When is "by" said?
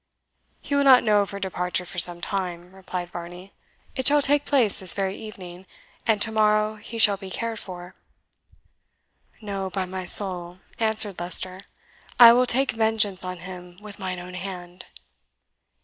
9.69-9.85